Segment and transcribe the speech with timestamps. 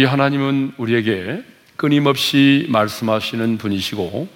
[0.00, 1.44] 우리 하나님은 우리에게
[1.76, 4.28] 끊임없이 말씀하시는 분이시고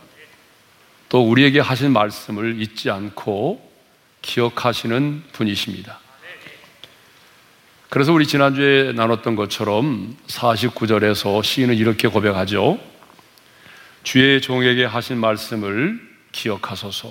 [1.08, 3.66] 또 우리에게 하신 말씀을 잊지 않고
[4.20, 6.00] 기억하시는 분이십니다.
[7.88, 12.78] 그래서 우리 지난주에 나눴던 것처럼 49절에서 시인은 이렇게 고백하죠.
[14.02, 15.98] 주의 종에게 하신 말씀을
[16.32, 17.10] 기억하소서.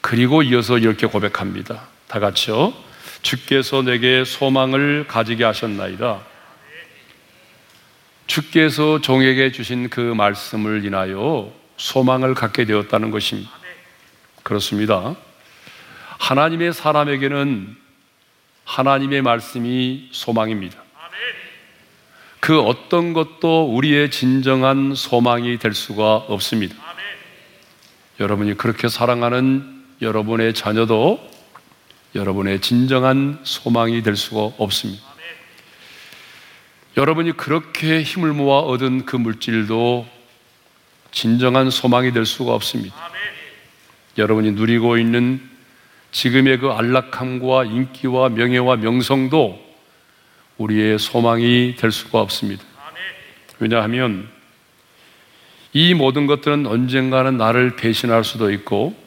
[0.00, 1.88] 그리고 이어서 이렇게 고백합니다.
[2.06, 2.72] 다 같이요.
[3.22, 6.37] 주께서 내게 소망을 가지게 하셨나이다.
[8.28, 13.50] 주께서 종에게 주신 그 말씀을 인하여 소망을 갖게 되었다는 것입니다.
[14.42, 15.16] 그렇습니다.
[16.18, 17.76] 하나님의 사람에게는
[18.64, 20.78] 하나님의 말씀이 소망입니다.
[22.40, 26.76] 그 어떤 것도 우리의 진정한 소망이 될 수가 없습니다.
[28.20, 31.18] 여러분이 그렇게 사랑하는 여러분의 자녀도
[32.14, 35.07] 여러분의 진정한 소망이 될 수가 없습니다.
[36.98, 40.04] 여러분이 그렇게 힘을 모아 얻은 그 물질도
[41.12, 42.96] 진정한 소망이 될 수가 없습니다.
[44.18, 45.40] 여러분이 누리고 있는
[46.10, 49.64] 지금의 그 안락함과 인기와 명예와 명성도
[50.56, 52.64] 우리의 소망이 될 수가 없습니다.
[53.60, 54.28] 왜냐하면
[55.72, 59.00] 이 모든 것들은 언젠가는 나를 배신할 수도 있고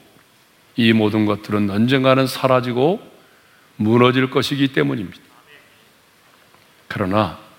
[0.78, 3.02] 이 모든 것들은 언젠가는 사라지고
[3.76, 5.20] 무너질 것이기 때문입니다.
[6.88, 7.51] 그러나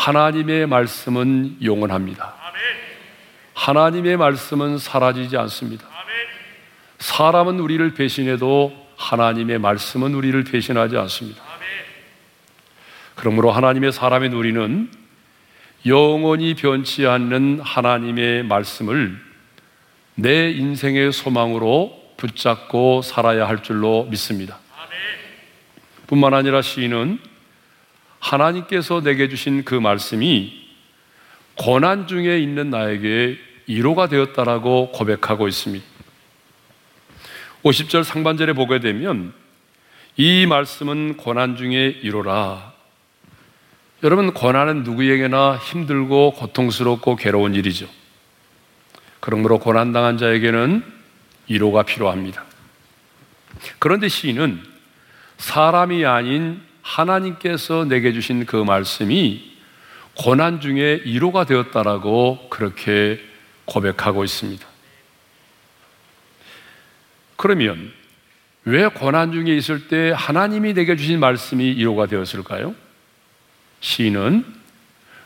[0.00, 2.34] 하나님의 말씀은 영원합니다.
[3.52, 5.86] 하나님의 말씀은 사라지지 않습니다.
[6.98, 11.42] 사람은 우리를 배신해도 하나님의 말씀은 우리를 배신하지 않습니다.
[13.14, 14.90] 그러므로 하나님의 사람의 우리는
[15.84, 19.20] 영원히 변치 않는 하나님의 말씀을
[20.14, 24.60] 내 인생의 소망으로 붙잡고 살아야 할 줄로 믿습니다.
[26.06, 27.29] 뿐만 아니라 시인은
[28.20, 30.60] 하나님께서 내게 주신 그 말씀이
[31.56, 35.84] 고난 중에 있는 나에게 위로가 되었다라고 고백하고 있습니다.
[37.62, 39.32] 50절 상반절에 보게 되면
[40.16, 42.72] 이 말씀은 고난 중에 이로라.
[44.02, 47.86] 여러분, 고난은 누구에게나 힘들고 고통스럽고 괴로운 일이죠.
[49.20, 50.82] 그러므로 고난당한 자에게는
[51.48, 52.44] 위로가 필요합니다.
[53.78, 54.62] 그런데 시인은
[55.36, 59.50] 사람이 아닌 하나님께서 내게 주신 그 말씀이
[60.14, 63.20] 고난 중에 위로가 되었다라고 그렇게
[63.64, 64.66] 고백하고 있습니다.
[67.36, 67.92] 그러면
[68.64, 72.74] 왜 고난 중에 있을 때 하나님이 내게 주신 말씀이 위로가 되었을까요?
[73.80, 74.44] 시인은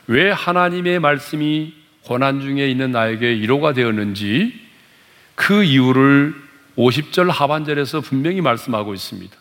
[0.07, 1.73] 왜 하나님의 말씀이
[2.03, 4.53] 고난 중에 있는 나에게 위로가 되었는지
[5.33, 6.35] 그 이유를
[6.77, 9.35] 50절 하반절에서 분명히 말씀하고 있습니다.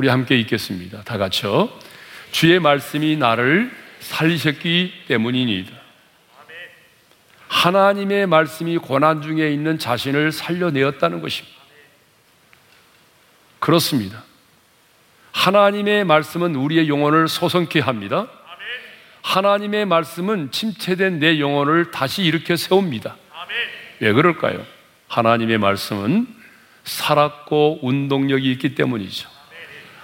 [0.00, 1.02] 우리 함께 읽겠습니다.
[1.02, 1.68] 다 같이요.
[2.30, 5.70] 주의 말씀이 나를 살리셨기 때문이니다.
[7.48, 11.54] 하나님의 말씀이 고난 중에 있는 자신을 살려내었다는 것입니다.
[13.58, 14.24] 그렇습니다.
[15.32, 18.26] 하나님의 말씀은 우리의 영혼을 소성케 합니다.
[19.20, 23.16] 하나님의 말씀은 침체된 내 영혼을 다시 일으켜 세웁니다.
[24.00, 24.64] 왜 그럴까요?
[25.08, 26.26] 하나님의 말씀은
[26.84, 29.39] 살았고 운동력이 있기 때문이죠.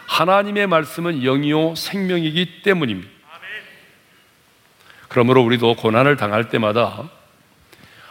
[0.06, 3.10] 하나님의 말씀은 영이요 생명이기 때문입니다.
[5.08, 7.08] 그러므로 우리도 고난을 당할 때마다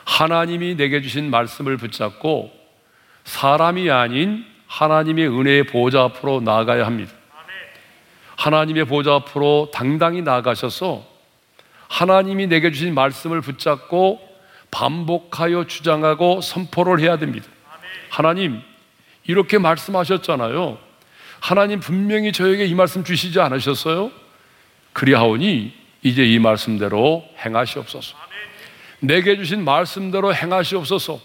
[0.05, 2.51] 하나님이 내게 주신 말씀을 붙잡고
[3.23, 7.11] 사람이 아닌 하나님의 은혜의 보좌 앞으로 나아가야 합니다.
[8.37, 11.05] 하나님의 보좌 앞으로 당당히 나아가셔서
[11.87, 14.19] 하나님이 내게 주신 말씀을 붙잡고
[14.71, 17.47] 반복하여 주장하고 선포를 해야 됩니다.
[18.09, 18.61] 하나님,
[19.25, 20.84] 이렇게 말씀하셨잖아요.
[21.45, 24.11] 하나님 분명히 저에게 이 말씀 주시지 않으셨어요?
[24.93, 28.17] 그리하오니 이제 이 말씀대로 행하시옵소서.
[28.99, 31.21] 내게 주신 말씀대로 행하시옵소서.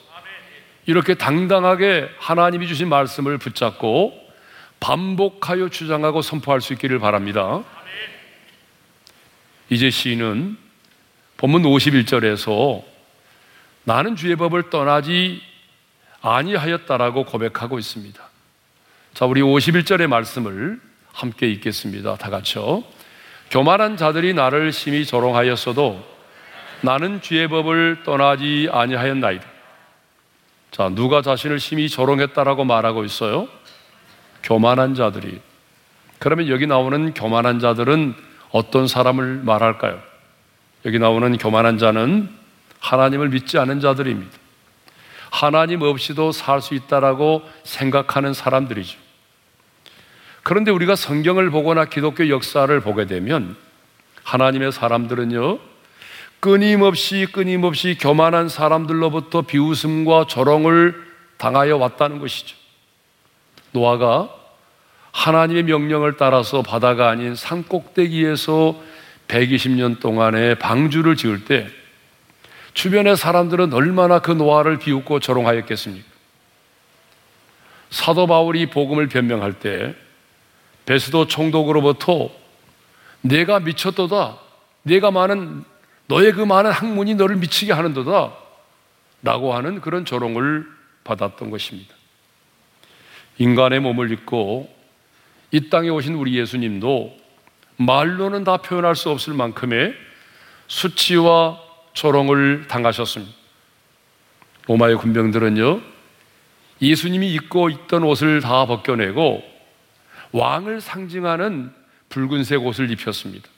[0.85, 4.13] 이렇게 당당하게 하나님이 주신 말씀을 붙잡고
[4.79, 7.65] 반복하여 주장하고 선포할 수 있기를 바랍니다.
[9.71, 10.59] 이제 시인은
[11.39, 12.85] 본문 51절에서
[13.85, 15.41] 나는 주의 법을 떠나지
[16.21, 18.30] 아니하였다라고 고백하고 있습니다.
[19.15, 20.81] 자, 우리 51절의 말씀을
[21.13, 22.17] 함께 읽겠습니다.
[22.17, 22.85] 다 같이요.
[23.51, 26.03] 교만한 자들이 나를 심히 조롱하였어도
[26.83, 29.45] 나는 주의 법을 떠나지 아니하였나이다.
[30.71, 33.49] 자, 누가 자신을 심히 조롱했다라고 말하고 있어요?
[34.43, 35.41] 교만한 자들이.
[36.19, 38.15] 그러면 여기 나오는 교만한 자들은
[38.53, 40.01] 어떤 사람을 말할까요?
[40.87, 42.31] 여기 나오는 교만한 자는
[42.79, 44.40] 하나님을 믿지 않은 자들입니다.
[45.31, 48.99] 하나님 없이도 살 수 있다라고 생각하는 사람들이죠.
[50.43, 53.57] 그런데 우리가 성경을 보거나 기독교 역사를 보게 되면
[54.25, 55.59] 하나님의 사람들은요,
[56.41, 60.95] 끊임없이 끊임없이 교만한 사람들로부터 비웃음과 조롱을
[61.37, 62.57] 당하여 왔다는 것이죠.
[63.73, 64.29] 노아가
[65.13, 68.81] 하나님의 명령을 따라서 바다가 아닌 산 꼭대기에서
[69.29, 71.69] 120년 동안의 방주를 지을 때
[72.75, 76.09] 주변의 사람들은 얼마나 그 노아를 비웃고 조롱하였겠습니까?
[77.91, 79.95] 사도 바울이 복음을 변명할 때
[80.87, 82.31] 베스도 총독으로부터
[83.21, 84.39] 내가 미쳤도다.
[84.83, 85.65] 내가 많은
[86.07, 88.33] 너의 그 많은 학문이 너를 미치게 하는도다.
[89.23, 90.67] 라고 하는 그런 조롱을
[91.05, 91.95] 받았던 것입니다.
[93.39, 94.75] 인간의 몸을 입고
[95.51, 97.17] 이 땅에 오신 우리 예수님도
[97.77, 99.95] 말로는 다 표현할 수 없을 만큼의
[100.69, 101.70] 수치와
[102.01, 103.31] 조롱을 당하셨습니다.
[104.67, 105.83] 로마의 군병들은요,
[106.81, 109.43] 예수님이 입고 있던 옷을 다 벗겨내고
[110.33, 111.71] 왕을 상징하는
[112.09, 113.51] 붉은색 옷을 입혔습니다.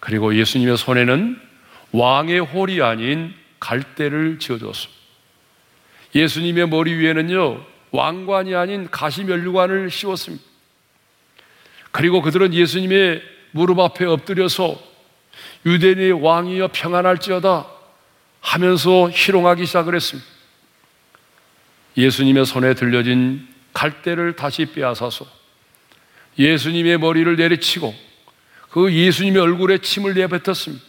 [0.00, 1.40] 그리고 예수님의 손에는
[1.92, 5.00] 왕의 홀이 아닌 갈대를 지어줬습니다.
[6.14, 10.44] 예수님의 머리 위에는요, 왕관이 아닌 가시면류관을 씌웠습니다.
[11.90, 13.22] 그리고 그들은 예수님의
[13.52, 14.87] 무릎 앞에 엎드려서
[15.66, 17.66] 유대인의 왕이여 평안할지어다
[18.40, 20.28] 하면서 희롱하기 시작을 했습니다.
[21.96, 25.26] 예수님의 손에 들려진 갈대를 다시 빼앗아서
[26.38, 27.94] 예수님의 머리를 내리치고
[28.70, 30.84] 그 예수님의 얼굴에 침을 내뱉었습니다.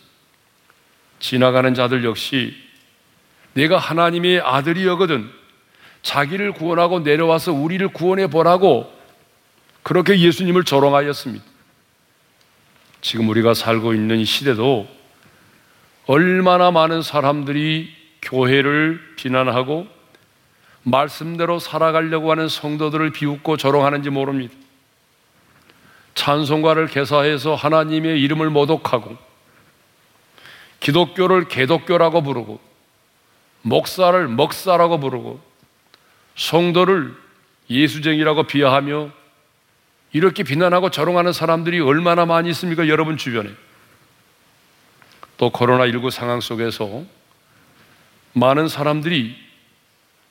[1.19, 2.55] 지나가는 자들 역시
[3.53, 5.29] 내가 하나님의 아들이여거든
[6.01, 8.93] 자기를 구원하고 내려와서 우리를 구원해 보라고
[9.83, 11.48] 그렇게 예수님을 조롱하였습니다.
[13.09, 14.87] 지금 우리가 살고 있는 이 시대도
[16.05, 17.91] 얼마나 많은 사람들이
[18.21, 19.87] 교회를 비난하고
[20.83, 24.53] 말씀대로 살아가려고 하는 성도들을 비웃고 조롱하는지 모릅니다.
[26.13, 29.17] 찬송가를 개사해서 하나님의 이름을 모독하고
[30.79, 32.59] 기독교를 개독교라고 부르고
[33.63, 35.39] 목사를 먹사라고 부르고
[36.35, 37.15] 성도를
[37.71, 39.18] 예수쟁이라고 비하하며
[40.11, 42.87] 이렇게 비난하고 조롱하는 사람들이 얼마나 많이 있습니까?
[42.87, 43.49] 여러분 주변에.
[45.37, 47.03] 또 코로나19 상황 속에서
[48.33, 49.35] 많은 사람들이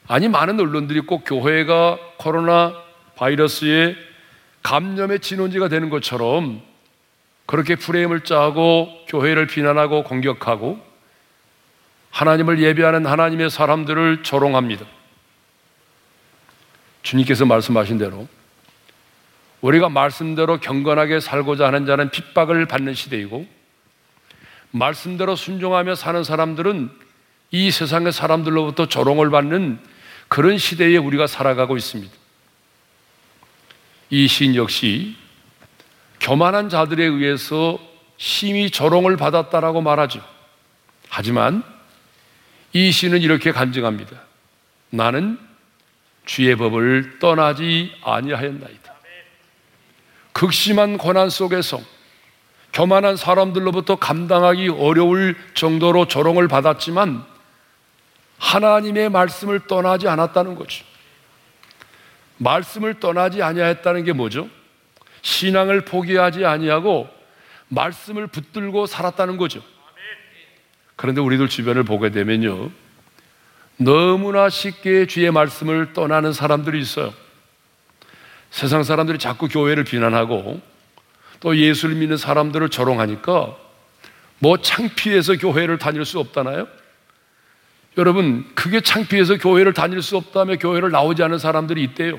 [0.07, 2.75] 아니 많은 언론들이 꼭 교회가 코로나
[3.17, 3.97] 바이러스의
[4.63, 6.63] 감염의 진원지가 되는 것처럼
[7.47, 10.79] 그렇게 프레임을 짜고 교회를 비난하고 공격하고
[12.11, 14.85] 하나님을 예배하는 하나님의 사람들을 조롱합니다.
[17.03, 18.29] 주님께서 말씀하신 대로
[19.61, 23.47] 우리가 말씀대로 경건하게 살고자 하는 자는 핍박을 받는 시대이고
[24.71, 26.91] 말씀대로 순종하며 사는 사람들은
[27.51, 29.79] 이 세상의 사람들로부터 조롱을 받는
[30.29, 32.13] 그런 시대에 우리가 살아가고 있습니다.
[34.11, 35.17] 이 시인 역시
[36.21, 37.79] 교만한 자들에 의해서
[38.17, 40.23] 심히 조롱을 받았다라고 말하죠.
[41.09, 41.63] 하지만
[42.73, 44.21] 이 시는 이렇게 간증합니다.
[44.91, 45.39] 나는
[46.27, 48.98] 주의 법을 떠나지 아니하였나이다.
[50.39, 51.81] 극심한 고난 속에서
[52.73, 57.25] 교만한 사람들로부터 감당하기 어려울 정도로 조롱을 받았지만
[58.39, 60.85] 하나님의 말씀을 떠나지 않았다는 거죠.
[62.37, 64.49] 말씀을 떠나지 아니하였다는 게 뭐죠?
[65.23, 67.09] 신앙을 포기하지 아니하고
[67.67, 69.61] 말씀을 붙들고 살았다는 거죠.
[70.95, 72.71] 그런데 우리들 주변을 보게 되면요.
[73.77, 77.13] 너무나 쉽게 주의 말씀을 떠나는 사람들이 있어요.
[78.51, 80.61] 세상 사람들이 자꾸 교회를 비난하고
[81.41, 83.57] 또 예수를 믿는 사람들을 조롱하니까
[84.41, 86.69] 뭐 창피해서 교회를 다닐 수 없다나요?
[87.97, 92.19] 여러분, 그게 창피해서 교회를 다닐 수 없다며 교회를 나오지 않은 사람들이 있대요.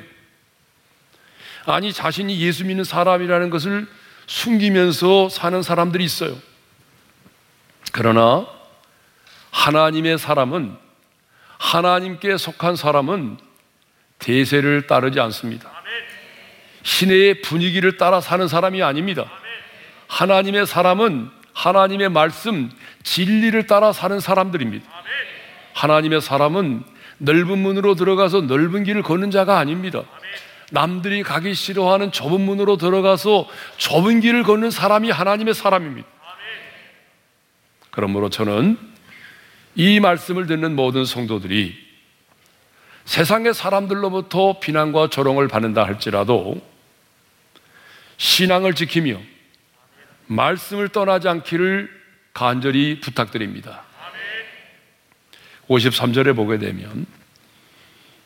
[1.65, 3.87] 아니, 자신이 예수 믿는 사람이라는 것을
[4.27, 6.35] 숨기면서 사는 사람들이 있어요.
[7.93, 8.45] 그러나
[9.51, 10.75] 하나님의 사람은
[11.57, 13.37] 하나님께 속한 사람은
[14.19, 15.78] 대세를 따르지 않습니다.
[16.89, 19.31] 시내의 분위기를 따라 사는 사람이 아닙니다.
[20.07, 22.71] 하나님의 사람은 하나님의 말씀,
[23.03, 24.89] 진리를 따라 사는 사람들입니다.
[25.73, 26.83] 하나님의 사람은
[27.19, 30.01] 넓은 문으로 들어가서 넓은 길을 걷는 자가 아닙니다.
[30.71, 36.07] 남들이 가기 싫어하는 좁은 문으로 들어가서 좁은 길을 걷는 사람이 하나님의 사람입니다.
[37.91, 38.77] 그러므로 저는
[39.75, 41.75] 이 말씀을 듣는 모든 성도들이
[43.05, 46.78] 세상의 사람들로부터 비난과 조롱을 받는다 할지라도
[48.19, 49.17] 신앙을 지키며
[50.27, 51.89] 말씀을 떠나지 않기를
[52.33, 53.83] 간절히 부탁드립니다.
[55.67, 57.05] 53절에 보게 되면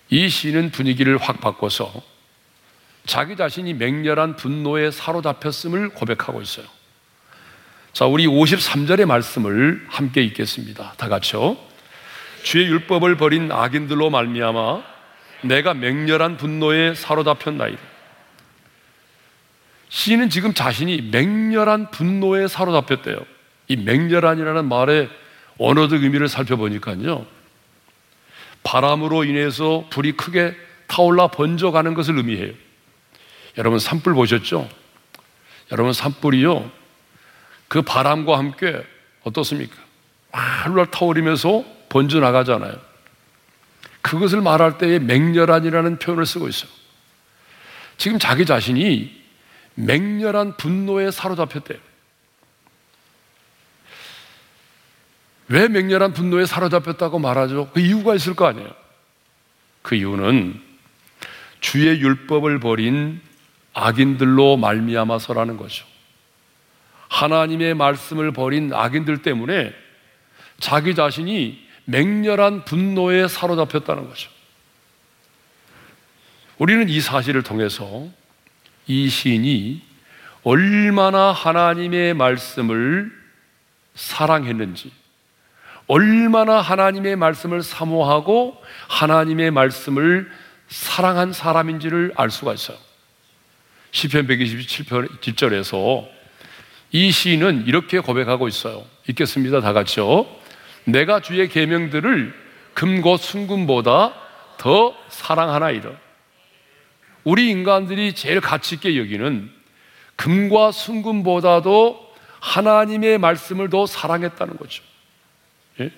[0.09, 1.93] 이 시는 분위기를 확 바꿔서
[3.05, 6.65] 자기 자신이 맹렬한 분노에 사로잡혔음을 고백하고 있어요.
[7.91, 10.93] 자, 우리 53절의 말씀을 함께 읽겠습니다.
[10.97, 11.57] 다 같이요.
[12.41, 14.83] 주의 율법을 버린 악인들로 말미암아
[15.43, 17.92] 내가 맹렬한 분노에 사로잡혔나이다.
[19.93, 23.15] 시인은 지금 자신이 맹렬한 분노에 사로잡혔대요.
[23.67, 25.07] 이 맹렬한이라는 말의
[25.59, 27.27] 언어적 의미를 살펴보니까요.
[28.63, 30.55] 바람으로 인해서 불이 크게
[30.87, 32.53] 타올라 번져가는 것을 의미해요.
[33.59, 34.67] 여러분 산불 보셨죠?
[35.71, 36.71] 여러분 산불이요.
[37.67, 38.83] 그 바람과 함께
[39.21, 39.75] 어떻습니까?
[40.31, 42.73] 활활 타오르면서 번져 나가잖아요.
[44.01, 46.71] 그것을 말할 때에 맹렬한이라는 표현을 쓰고 있어요.
[47.97, 49.22] 지금 자기 자신이
[49.75, 51.79] 맹렬한 분노에 사로잡혔대요.
[55.49, 57.69] 왜 맹렬한 분노에 사로잡혔다고 말하죠?
[57.73, 58.73] 그 이유가 있을 거 아니에요.
[59.81, 60.61] 그 이유는
[61.59, 63.21] 주의 율법을 버린
[63.73, 65.85] 악인들로 말미암아서라는 거죠.
[67.09, 69.73] 하나님의 말씀을 버린 악인들 때문에
[70.59, 74.31] 자기 자신이 맹렬한 분노에 사로잡혔다는 거죠.
[76.57, 78.07] 우리는 이 사실을 통해서
[78.87, 79.81] 이 시인이
[80.43, 83.11] 얼마나 하나님의 말씀을
[83.95, 84.91] 사랑했는지,
[85.87, 90.29] 얼마나 하나님의 말씀을 사모하고 하나님의 말씀을
[90.67, 92.77] 사랑한 사람인지를 알 수가 있어요.
[93.91, 96.07] 시편 127편 뒷절에서
[96.91, 98.85] 이 시인은 이렇게 고백하고 있어요.
[99.07, 99.61] 읽겠습니다.
[99.61, 100.25] 다 같이요.
[100.85, 102.33] 내가 주의 계명들을
[102.73, 104.13] 금고 순금보다
[104.57, 105.89] 더 사랑하나이다.
[107.23, 109.49] 우리 인간들이 제일 가치 있게 여기는
[110.15, 114.83] 금과 순금보다도 하나님의 말씀을 더 사랑했다는 거죠.
[115.79, 115.91] 예?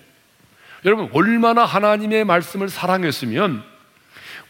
[0.84, 3.64] 여러분 얼마나 하나님의 말씀을 사랑했으면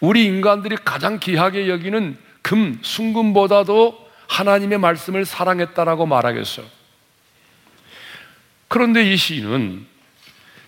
[0.01, 6.67] 우리 인간들이 가장 귀하게 여기는 금, 순금보다도 하나님의 말씀을 사랑했다라고 말하겠어요.
[8.69, 9.87] 그런데 이 시인은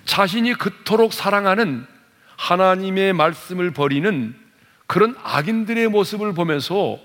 [0.04, 1.86] 자신이 그토록 사랑하는
[2.36, 4.34] 하나님의 말씀을 버리는
[4.88, 6.98] 그런 악인들의 모습을 보면서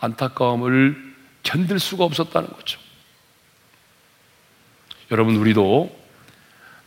[0.00, 2.80] 안타까움을 견딜 수가 없었다는 거죠.
[5.10, 5.96] 여러분, 우리도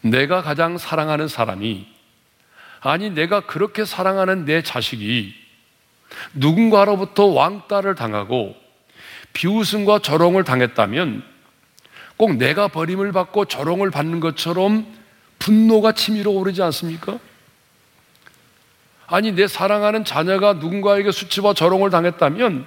[0.02, 1.88] 내가 가장 사랑하는 사람이
[2.82, 5.36] 아니, 내가 그렇게 사랑하는 내 자식이
[6.34, 8.56] 누군가로부터 왕따를 당하고
[9.34, 11.24] 비웃음과 조롱을 당했다면
[12.18, 14.88] 꼭 내가 버림을 받고 조롱을 받는 것처럼
[15.38, 17.20] 분노가 치밀어 오르지 않습니까?
[19.10, 22.66] 아니, 내 사랑하는 자녀가 누군가에게 수치와 조롱을 당했다면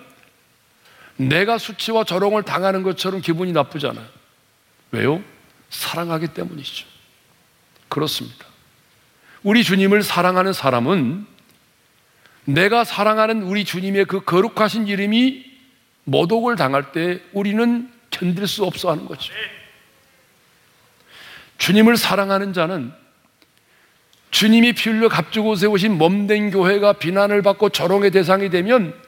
[1.17, 4.05] 내가 수치와 조롱을 당하는 것처럼 기분이 나쁘잖아요.
[4.91, 5.23] 왜요?
[5.71, 6.87] 사랑하기 때문이죠.
[7.89, 8.47] 그렇습니다.
[9.43, 11.27] 우리 주님을 사랑하는 사람은
[12.45, 15.45] 내가 사랑하는 우리 주님의 그 거룩하신 이름이
[16.05, 19.33] 모독을 당할 때 우리는 견딜 수 없어 하는 거죠.
[21.59, 22.93] 주님을 사랑하는 자는
[24.33, 28.99] 주님이 피 흘려 값주고 세우신 몸된 교회가 비난을 받고 조롱의 대상이 되면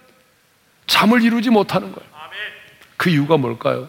[0.87, 2.09] 잠을 이루지 못하는 거예요.
[2.97, 3.89] 그 이유가 뭘까요?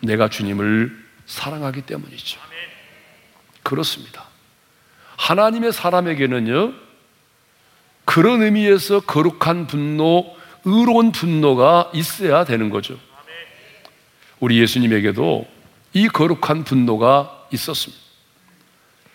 [0.00, 2.38] 내가 주님을 사랑하기 때문이죠.
[3.62, 4.26] 그렇습니다.
[5.16, 6.74] 하나님의 사람에게는요,
[8.04, 12.98] 그런 의미에서 거룩한 분노, 의로운 분노가 있어야 되는 거죠.
[14.38, 15.48] 우리 예수님에게도
[15.94, 18.01] 이 거룩한 분노가 있었습니다.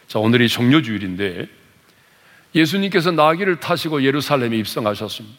[0.07, 1.47] 자, 오늘이 종료주일인데
[2.55, 5.37] 예수님께서 나귀를 타시고 예루살렘에 입성하셨습니다.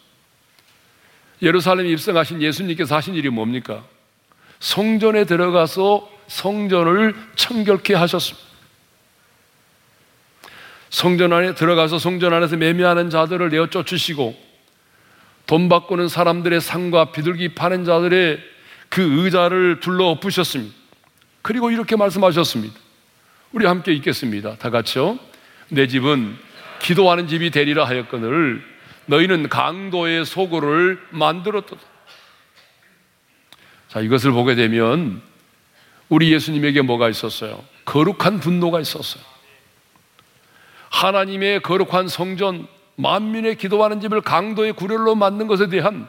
[1.40, 3.84] 예루살렘에 입성하신 예수님께서 하신 일이 뭡니까?
[4.60, 8.46] 성전에 들어가서 성전을 청결케 하셨습니다.
[10.90, 14.36] 성전 안에 들어가서 성전 안에서 매매하는 자들을 내어 쫓으시고
[15.46, 18.38] 돈 바꾸는 사람들의 상과 비둘기 파는 자들의
[18.88, 20.74] 그 의자를 둘러 엎으셨습니다.
[21.42, 22.87] 그리고 이렇게 말씀하셨습니다.
[23.52, 24.56] 우리 함께 읽겠습니다.
[24.56, 25.18] 다 같이요.
[25.70, 26.36] 내 집은
[26.80, 28.62] 기도하는 집이 되리라 하였거늘
[29.06, 31.76] 너희는 강도의 소굴을 만들었다.
[33.88, 35.22] 자, 이것을 보게 되면
[36.10, 37.64] 우리 예수님에게 뭐가 있었어요?
[37.86, 39.22] 거룩한 분노가 있었어요.
[40.90, 46.08] 하나님의 거룩한 성전, 만민의 기도하는 집을 강도의 구렬로 만든 것에 대한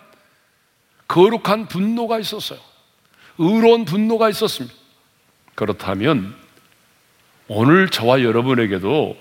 [1.08, 2.60] 거룩한 분노가 있었어요.
[3.38, 4.76] 의로운 분노가 있었습니다.
[5.56, 6.36] 그렇다면
[7.52, 9.18] 오늘 저와 여러분에게도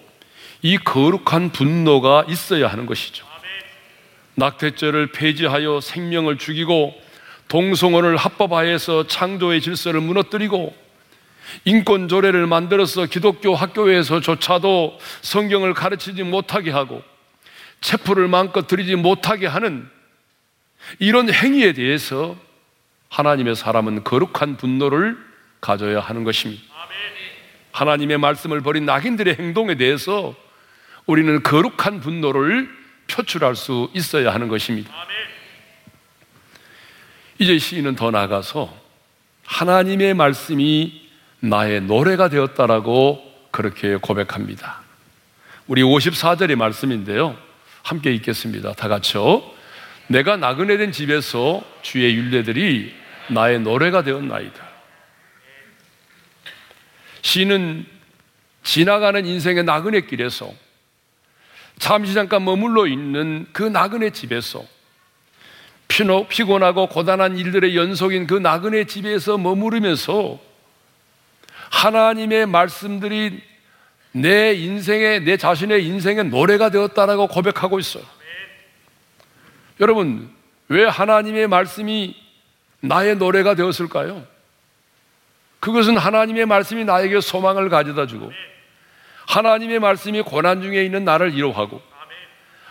[0.60, 3.26] 이 거룩한 분노가 있어야 하는 것이죠.
[4.34, 6.94] 낙태죄를 폐지하여 생명을 죽이고
[7.48, 10.76] 동성혼을 합법화해서 창조의 질서를 무너뜨리고
[11.64, 17.02] 인권 조례를 만들어서 기독교 학교에서조차도 성경을 가르치지 못하게 하고
[17.80, 19.88] 체포를 마음껏 드리지 못하게 하는
[20.98, 22.36] 이런 행위에 대해서
[23.08, 25.16] 하나님의 사람은 거룩한 분노를
[25.62, 26.77] 가져야 하는 것입니다.
[27.78, 30.34] 하나님의 말씀을 버린 낙인들의 행동에 대해서
[31.06, 32.68] 우리는 거룩한 분노를
[33.06, 34.92] 표출할 수 있어야 하는 것입니다.
[37.38, 38.74] 이제 시인은 더 나아가서
[39.44, 41.08] 하나님의 말씀이
[41.38, 44.80] 나의 노래가 되었다라고 그렇게 고백합니다.
[45.68, 47.36] 우리 54절의 말씀인데요.
[47.84, 48.72] 함께 읽겠습니다.
[48.72, 49.42] 다 같이요.
[50.08, 52.92] 내가 나그네 된 집에서 주의 윤례들이
[53.28, 54.67] 나의 노래가 되었나이다.
[57.22, 57.86] 시는
[58.62, 60.52] 지나가는 인생의 나그네 길에서
[61.78, 64.64] 잠시 잠깐 머물러 있는 그 나그네 집에서
[65.88, 70.38] 피곤하고 고단한 일들의 연속인 그 나그네 집에서 머무르면서
[71.70, 73.42] 하나님의 말씀들이
[74.12, 78.04] 내 인생의, 내 자신의 인생의 노래가 되었다라고 고백하고 있어요.
[79.80, 80.30] 여러분,
[80.68, 82.16] 왜 하나님의 말씀이
[82.80, 84.26] 나의 노래가 되었을까요?
[85.60, 88.32] 그것은 하나님의 말씀이 나에게 소망을 가져다 주고,
[89.26, 91.82] 하나님의 말씀이 고난 중에 있는 나를 위로하고,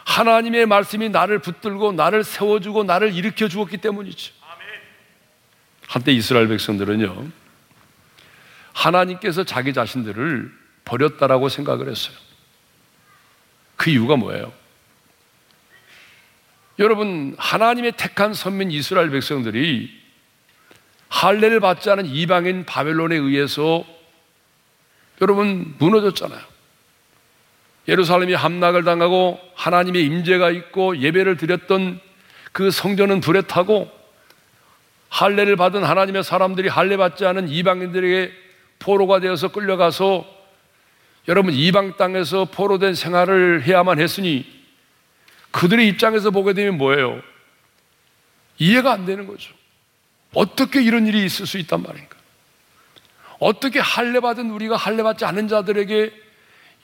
[0.06, 4.34] 하나님의 말씀이 나를 붙들고 나를 세워주고 나를 일으켜 주었기 때문이죠.
[5.88, 7.30] 한때 이스라엘 백성들은요,
[8.74, 10.52] 하나님께서 자기 자신들을
[10.86, 12.16] 버렸다라고 생각을 했어요.
[13.76, 14.54] 그 이유가 뭐예요?
[16.80, 20.07] 여러분, 하나님의 택한 선민 이스라엘 백성들이
[21.10, 23.86] 할례를 받지 않은 이방인 바벨론에 의해서
[25.22, 26.40] 여러분 무너졌잖아요.
[27.88, 32.00] 예루살렘이 함락을 당하고 하나님의 임재가 있고 예배를 드렸던
[32.52, 33.90] 그 성전은 불에 타고
[35.10, 38.32] 할례를 받은 하나님의 사람들이 할례 받지 않은 이방인들에게
[38.80, 40.26] 포로가 되어서 끌려가서
[41.30, 44.46] 여러분 이방 땅에서 포로된 생활을 해야만 했으니
[45.52, 47.22] 그들의 입장에서 보게 되면 뭐예요?
[48.60, 49.54] 이해가 안 되는 거죠.
[50.34, 52.16] 어떻게 이런 일이 있을 수 있단 말인가?
[53.40, 56.14] 어떻게 할례 받은 우리가 할례 받지 않은 자들에게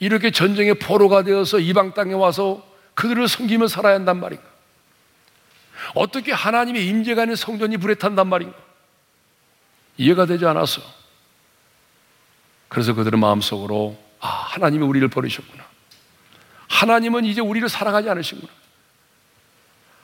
[0.00, 4.44] 이렇게 전쟁의 포로가 되어서 이방 땅에 와서 그들을 섬기며 살아야 한단 말인가?
[5.94, 8.56] 어떻게 하나님의 임재가 있는 성전이 불에 탄단 말인가?
[9.96, 10.82] 이해가 되지 않아서
[12.68, 15.64] 그래서 그들은 마음속으로 아, 하나님이 우리를 버리셨구나.
[16.68, 18.50] 하나님은 이제 우리를 사랑하지 않으시구나.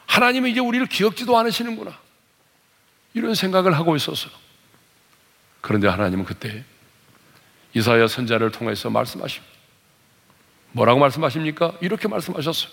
[0.07, 1.99] 하나님은 이제 우리를 기억지도 않으시는구나.
[3.15, 4.33] 이런 생각을 하고 있었어요.
[5.61, 6.65] 그런데 하나님은 그때
[7.75, 9.51] 이사야 선자를 통해서 말씀하십니다.
[10.73, 11.73] 뭐라고 말씀하십니까?
[11.81, 12.71] 이렇게 말씀하셨어요.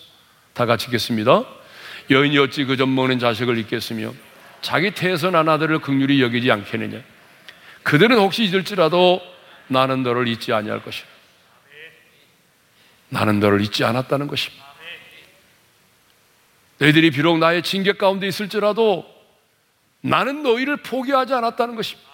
[0.53, 1.43] 다 같이 읽겠습니다.
[2.09, 4.13] 여인이 어찌 그 젖 먹는 자식을 잊겠으며
[4.61, 7.01] 자기 태에서 난 아들을 극률이 여기지 않겠느냐.
[7.83, 9.21] 그들은 혹시 잊을지라도
[9.67, 11.07] 나는 너를 잊지 아니할 것이라.
[13.09, 14.65] 나는 너를 잊지 않았다는 것입니다.
[16.79, 19.16] 너희들이 비록 나의 징계 가운데 있을지라도
[20.07, 22.07] 나는 너희를 포기하지 않았다는 것입니다.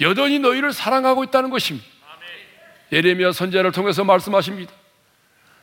[0.00, 1.86] 여전히 너희를 사랑하고 있다는 것입니다.
[2.92, 4.72] 예레미야 선제를 통해서 말씀하십니다.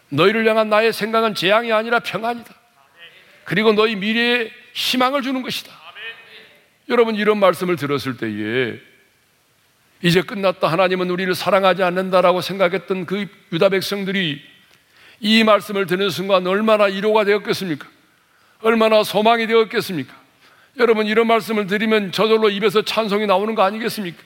[0.10, 2.54] 너희를 향한 나의 생각은 재앙이 아니라 평안이다.
[3.44, 5.72] 그리고 너희 미래에 희망을 주는 것이다.
[6.90, 8.80] 여러분 이런 말씀을 들었을 때에
[10.02, 10.68] 이제 끝났다.
[10.68, 14.42] 하나님은 우리를 사랑하지 않는다라고 생각했던 그 유다 백성들이
[15.20, 17.88] 이 말씀을 듣는 순간 얼마나 위로가 되었겠습니까?
[18.62, 20.27] 얼마나 소망이 되었겠습니까?
[20.80, 24.22] 여러분 이런 말씀을 드리면 저절로 입에서 찬송이 나오는 거 아니겠습니까?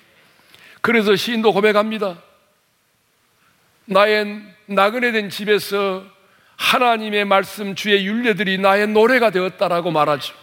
[0.82, 2.22] 그래서 시인도 고백합니다.
[3.86, 6.04] 나의 나그네 된 집에서
[6.58, 10.34] 하나님의 말씀 주의 윤례들이 나의 노래가 되었다라고 말하죠.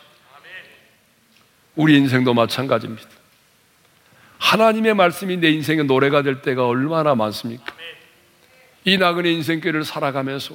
[1.77, 3.09] 우리 인생도 마찬가지입니다.
[4.39, 7.65] 하나님의 말씀이 내 인생의 노래가 될 때가 얼마나 많습니까?
[8.85, 10.55] 이 나그네 인생길을 살아가면서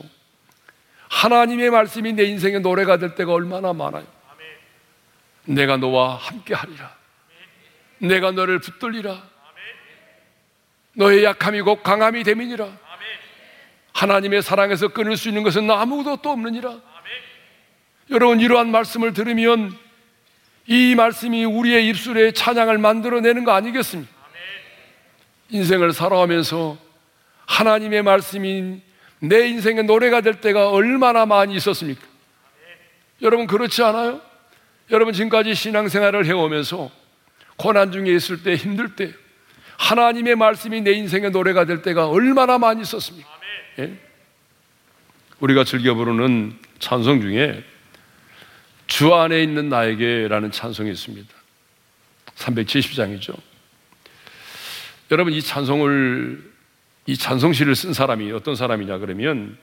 [1.10, 4.06] 하나님의 말씀이 내 인생의 노래가 될 때가 얼마나 많아요.
[5.46, 6.96] 내가 너와 함께 하리라.
[8.00, 9.22] 내가 너를 붙들리라.
[10.96, 12.68] 너의 약함이 곧 강함이 됨이니라.
[13.94, 16.80] 하나님의 사랑에서 끊을 수 있는 것은 아무것도 또 없느니라.
[18.10, 19.78] 여러분 이러한 말씀을 들으면
[20.68, 24.12] 이 말씀이 우리의 입술에 찬양을 만들어내는 거 아니겠습니까?
[25.50, 26.78] 인생을 살아가면서
[27.46, 28.82] 하나님의 말씀이
[29.20, 32.02] 내 인생의 노래가 될 때가 얼마나 많이 있었습니까?
[33.22, 34.22] 여러분 그렇지 않아요?
[34.92, 36.92] 여러분 지금까지 신앙생활을 해오면서
[37.56, 39.14] 고난 중에 있을 때 힘들 때
[39.78, 43.30] 하나님의 말씀이 내 인생의 노래가 될 때가 얼마나 많이 있었습니까?
[43.80, 43.98] 예?
[45.40, 47.64] 우리가 즐겨 부르는 찬송 중에
[48.88, 51.34] 주 안에 있는 나에게라는 찬송이 있습니다.
[52.36, 53.36] 370장이죠.
[55.12, 56.52] 여러분 이 찬송을
[57.06, 59.58] 이 찬송시를 쓴 사람이 어떤 사람이냐 그러면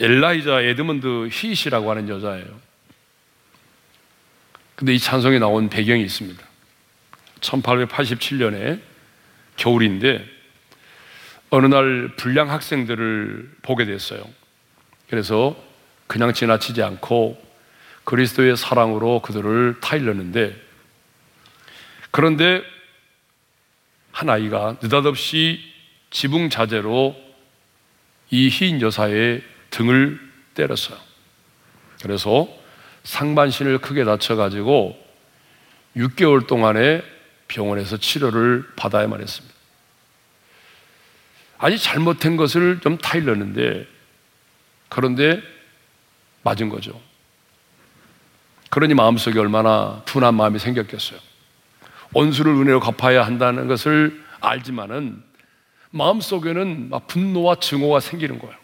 [0.00, 2.67] 엘라이자 에드먼드 히시라고 하는 여자예요.
[4.78, 6.40] 근데 이 찬송에 나온 배경이 있습니다.
[7.40, 8.80] 1887년에
[9.56, 10.24] 겨울인데
[11.50, 14.22] 어느 날 불량 학생들을 보게 됐어요.
[15.10, 15.56] 그래서
[16.06, 17.44] 그냥 지나치지 않고
[18.04, 20.56] 그리스도의 사랑으로 그들을 타일렀는데
[22.12, 22.62] 그런데
[24.12, 25.60] 한 아이가 느닷없이
[26.10, 27.16] 지붕 자재로
[28.30, 30.20] 이 흰 여사의 등을
[30.54, 30.96] 때렸어요.
[32.00, 32.57] 그래서
[33.08, 35.02] 상반신을 크게 다쳐가지고
[35.96, 37.02] 6개월 동안에
[37.48, 39.56] 병원에서 치료를 받아야만 했습니다.
[41.56, 43.86] 아니, 잘못된 것을 좀 타일렀는데,
[44.90, 45.40] 그런데
[46.42, 47.00] 맞은 거죠.
[48.68, 51.18] 그러니 마음속에 얼마나 분한 마음이 생겼겠어요.
[52.12, 55.22] 원수를 은혜로 갚아야 한다는 것을 알지만은
[55.90, 58.54] 마음속에는 막 분노와 증오가 생기는 거예요.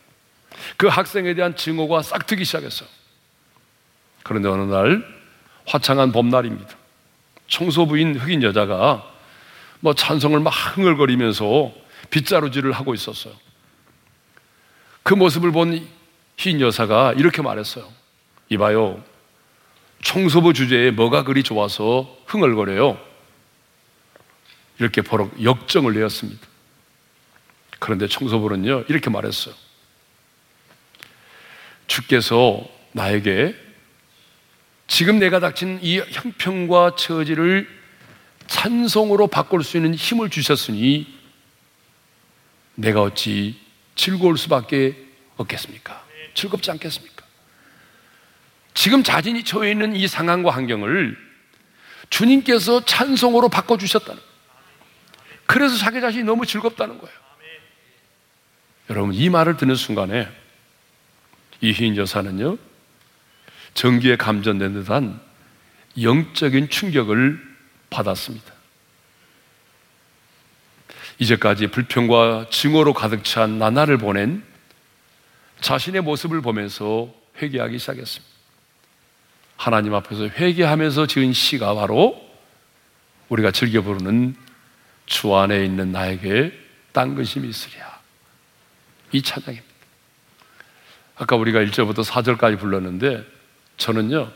[0.76, 3.03] 그 학생에 대한 증오가 싹트기 시작했어요.
[4.24, 5.06] 그런데 어느 날
[5.66, 6.74] 화창한 봄날입니다.
[7.46, 9.08] 청소부인 흑인 여자가
[9.78, 11.72] 뭐 찬성을 막 흥얼거리면서
[12.10, 13.32] 빗자루질을 하고 있었어요.
[15.04, 15.87] 그 모습을 본
[16.37, 17.90] 흰 여사가 이렇게 말했어요.
[18.50, 19.02] 이봐요.
[20.02, 22.98] 청소부 주제에 뭐가 그리 좋아서 흥얼거려요?
[24.78, 26.46] 이렇게 버럭 역정을 내었습니다.
[27.78, 29.54] 그런데 청소부는요, 이렇게 말했어요.
[31.87, 33.54] 주께서 나에게
[34.86, 37.68] 지금 내가 닥친 이 형편과 처지를
[38.46, 41.06] 찬송으로 바꿀 수 있는 힘을 주셨으니
[42.74, 43.58] 내가 어찌
[43.94, 44.96] 즐거울 수밖에
[45.36, 46.04] 없겠습니까?
[46.34, 47.24] 즐겁지 않겠습니까?
[48.74, 51.16] 지금 자신이 처해 있는 이 상황과 환경을
[52.10, 54.20] 주님께서 찬송으로 바꿔주셨다는
[55.46, 57.16] 그래서 자기 자신이 너무 즐겁다는 거예요.
[58.90, 60.28] 여러분, 이 말을 듣는 순간에
[61.60, 62.58] 이희인 여사는요,
[63.74, 65.20] 전기에 감전된 듯한
[66.00, 67.40] 영적인 충격을
[67.90, 68.52] 받았습니다.
[71.18, 74.42] 이제까지 불평과 증오로 가득 찬 나날을 보낸
[75.60, 78.34] 자신의 모습을 보면서 회개하기 시작했습니다.
[79.56, 82.20] 하나님 앞에서 회개하면서 지은 시가 바로
[83.28, 84.37] 우리가 즐겨 부르는
[85.06, 86.52] 주 안에 있는 나에게
[86.92, 88.00] 딴 것임이 있으랴.
[89.12, 89.74] 이 찬양입니다.
[91.16, 93.33] 아까 우리가 1절부터 4절까지 불렀는데
[93.76, 94.30] 저는요,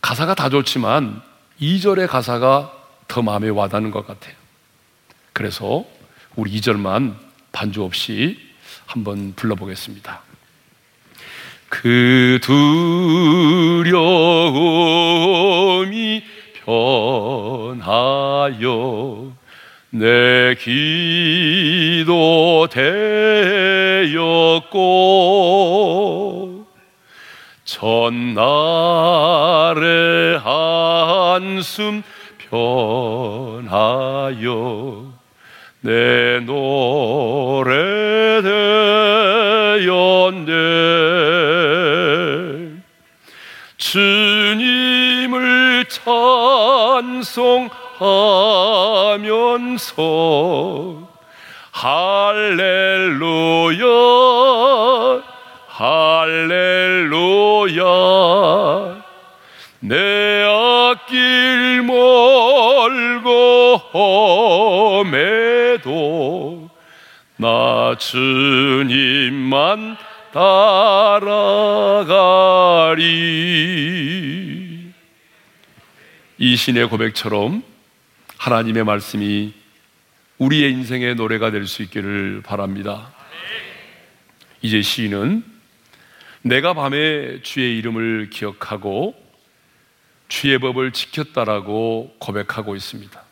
[0.00, 1.22] 가사가 다 좋지만
[1.60, 2.72] 2절의 가사가
[3.08, 4.34] 더 마음에 와닿는 것 같아요.
[5.32, 5.84] 그래서
[6.36, 7.14] 우리 2절만
[7.52, 8.38] 반주 없이
[8.86, 10.22] 한번 불러보겠습니다.
[11.68, 13.84] 그 두려움이
[16.64, 17.84] 변하여
[19.90, 20.88] 내 기도
[24.10, 24.74] 되었고
[27.64, 28.44] 전날의
[30.38, 32.02] 한숨
[32.50, 33.64] 변하여
[35.80, 37.72] 내 노래
[39.80, 40.52] 되었네.
[43.76, 47.34] 주님을 찬송하면서
[51.72, 53.24] 할렐루야
[55.76, 57.12] 할렐루야
[59.80, 63.76] 내 앞길 멀고
[65.02, 66.70] 험해도
[67.38, 69.96] 나 주님만
[70.32, 71.42] 따라가리
[76.38, 77.64] 이 신의 고백처럼
[78.38, 79.52] 하나님의 말씀이
[80.38, 83.12] 우리의 인생의 노래가 될 수 있기를 바랍니다.
[84.62, 85.53] 이제 시인은
[86.46, 89.14] 내가 밤에 주의 이름을 기억하고
[90.28, 93.22] 주의 법을 지켰다라고 고백하고 있습니다.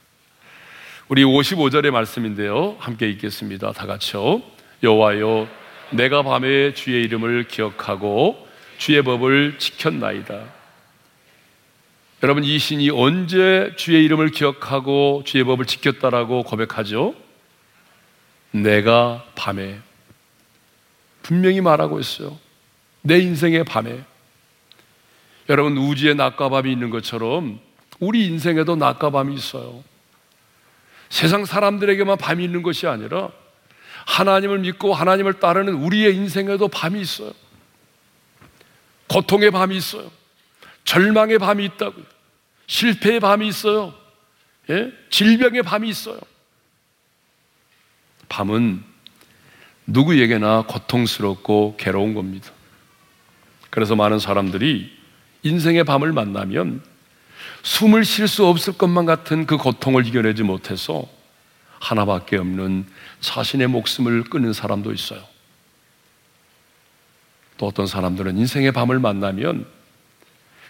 [1.09, 2.75] 우리 55절의 말씀인데요.
[2.79, 3.72] 함께 읽겠습니다.
[3.72, 4.40] 다 같이요.
[4.83, 5.46] 여호와여
[5.90, 8.48] 내가 밤에 주의 이름을 기억하고
[8.79, 10.44] 주의 법을 지켰나이다.
[12.22, 17.14] 여러분 이 신이 언제 주의 이름을 기억하고 주의 법을 지켰다라고 고백하죠?
[18.53, 19.81] 내가 밤에
[21.22, 22.38] 분명히 말하고 있어요.
[23.03, 24.05] 내 인생의 밤에
[25.49, 27.61] 여러분 우주에 낮과 밤이 있는 것처럼
[27.99, 29.83] 우리 인생에도 낮과 밤이 있어요.
[31.09, 33.31] 세상 사람들에게만 밤이 있는 것이 아니라
[34.07, 37.33] 하나님을 믿고 하나님을 따르는 우리의 인생에도 밤이 있어요.
[39.09, 40.11] 고통의 밤이 있어요.
[40.85, 42.05] 절망의 밤이 있다고요.
[42.67, 43.95] 실패의 밤이 있어요.
[44.71, 44.91] 예?
[45.11, 46.19] 질병의 밤이 있어요.
[48.29, 48.83] 밤은
[49.87, 52.51] 누구에게나 고통스럽고 괴로운 겁니다.
[53.72, 54.92] 그래서 많은 사람들이
[55.44, 56.82] 인생의 밤을 만나면
[57.62, 61.08] 숨을 쉴 수 없을 것만 같은 그 고통을 이겨내지 못해서
[61.80, 62.85] 하나밖에 없는
[63.20, 65.22] 자신의 목숨을 끊는 사람도 있어요.
[67.56, 69.66] 또 어떤 사람들은 인생의 밤을 만나면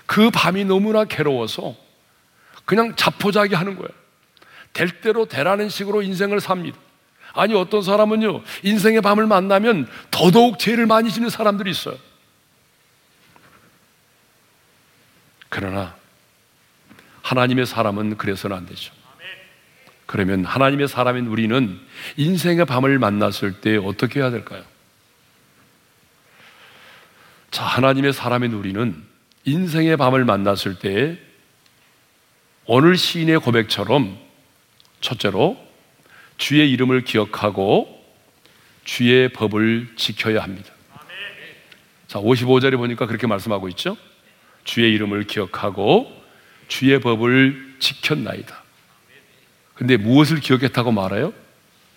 [0.06, 1.74] 그 밤이 너무나 괴로워서
[2.64, 3.90] 그냥 자포자기 하는 거예요.
[4.72, 6.78] 될 대로 되라는 식으로 인생을 삽니다.
[7.34, 11.96] 아니, 어떤 사람은요, 인생의 밤을 만나면 더더욱 죄를 많이 짓는 사람들이 있어요.
[15.54, 15.94] 그러나,
[17.20, 18.90] 하나님의 사람은 그래서는 안 되죠.
[20.06, 21.78] 그러면 하나님의 사람인 우리는
[22.16, 24.64] 인생의 밤을 만났을 때 어떻게 해야 될까요?
[27.50, 29.04] 자, 하나님의 사람인 우리는
[29.44, 31.18] 인생의 밤을 만났을 때
[32.64, 34.18] 오늘 시인의 고백처럼
[35.02, 35.62] 첫째로
[36.38, 38.02] 주의 이름을 기억하고
[38.84, 40.72] 주의 법을 지켜야 합니다.
[42.06, 43.98] 자, 55절에 보니까 그렇게 말씀하고 있죠?
[44.64, 46.22] 주의 이름을 기억하고
[46.68, 48.62] 주의 법을 지켰나이다.
[49.74, 51.32] 근데 무엇을 기억했다고 말해요?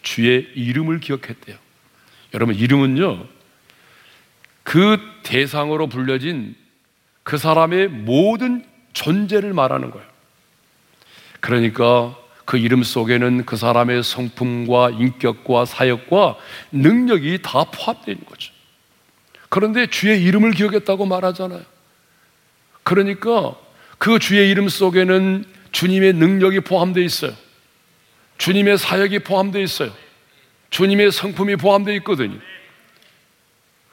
[0.02, 1.58] 주의 이름을 기억했대요.
[2.34, 3.28] 여러분, 이름은요,
[4.64, 6.56] 그 대상으로 불려진
[7.24, 10.08] 그 사람의 모든 존재를 말하는 거예요.
[11.40, 16.38] 그러니까 그 이름 속에는 그 사람의 성품과 인격과 사역과
[16.72, 18.54] 능력이 다 포함되어 있는 거죠.
[19.50, 21.75] 그런데 주의 이름을 기억했다고 말하잖아요.
[22.86, 23.56] 그러니까
[23.98, 27.34] 그 주의 이름 속에는 주님의 능력이 포함되어 있어요.
[28.38, 29.92] 주님의 사역이 포함되어 있어요.
[30.70, 32.38] 주님의 성품이 포함되어 있거든요.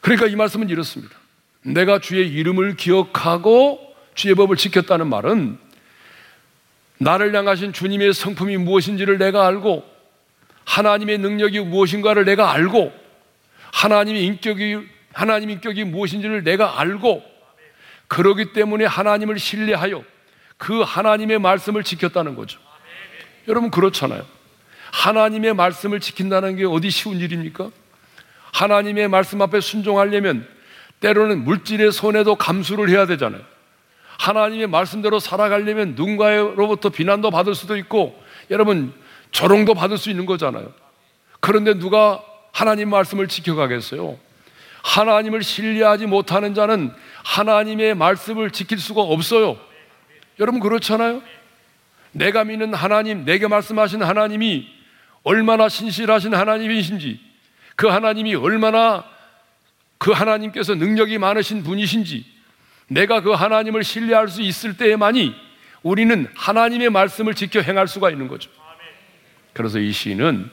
[0.03, 1.17] 그러니까 이 말씀은 이렇습니다.
[1.63, 3.81] 내가 주의 이름을 기억하고
[4.15, 5.59] 주의 법을 지켰다는 말은
[6.99, 9.85] 나를 향하신 주님의 성품이 무엇인지를 내가 알고
[10.67, 12.93] 하나님의 능력이 무엇인가를 내가 알고
[13.73, 14.81] 하나님의 인격이
[15.15, 17.32] 하나님 인격이 무엇인지를 내가 알고
[18.13, 20.05] 그러기 때문에 하나님을 신뢰하여
[20.59, 22.61] 그 하나님의 말씀을 지켰다는 거죠.
[23.49, 24.23] 여러분 그렇잖아요.
[24.93, 27.71] 하나님의 말씀을 지킨다는 게 어디 쉬운 일입니까?
[28.53, 30.47] 하나님의 말씀 앞에 순종하려면
[31.01, 33.41] 때로는 물질의 손해도 감수를 해야 되잖아요.
[34.19, 38.93] 하나님의 말씀대로 살아가려면 누군가로부터 비난도 받을 수도 있고 여러분
[39.31, 40.71] 조롱도 받을 수 있는 거잖아요.
[41.41, 42.23] 그런데 누가
[42.53, 44.19] 하나님 말씀을 지켜가겠어요?
[44.83, 46.93] 하나님을 신뢰하지 못하는 자는
[47.25, 49.59] 하나님의 말씀을 지킬 수가 없어요.
[50.39, 51.23] 여러분 그렇잖아요?
[52.13, 54.69] 내가 믿는 하나님, 내게 말씀하신 하나님이
[55.23, 57.21] 얼마나 신실하신 하나님이신지,
[57.77, 59.05] 그 하나님이 얼마나
[59.99, 62.25] 그 하나님께서 능력이 많으신 분이신지,
[62.89, 65.35] 내가 그 하나님을 신뢰할 수 있을 때에만이
[65.83, 68.51] 우리는 하나님의 말씀을 지켜 행할 수가 있는 거죠.
[69.53, 70.51] 그래서 이 시인은